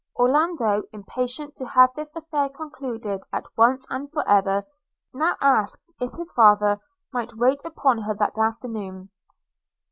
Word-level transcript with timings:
Orlando, 0.15 0.81
impatient 0.91 1.55
to 1.57 1.65
have 1.67 1.91
this 1.93 2.15
affair 2.15 2.49
concluded 2.49 3.21
at 3.31 3.43
once 3.55 3.85
and 3.91 4.11
for 4.11 4.27
ever, 4.27 4.63
now 5.13 5.35
asked 5.39 5.93
if 5.99 6.11
his 6.13 6.31
father 6.31 6.79
might 7.13 7.35
wait 7.37 7.61
upon 7.63 7.99
her 7.99 8.15
that 8.15 8.35
afternoon? 8.39 9.11